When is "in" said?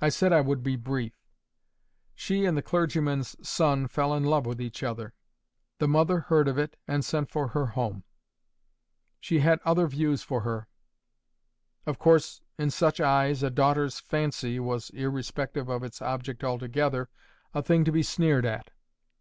4.14-4.22, 12.56-12.70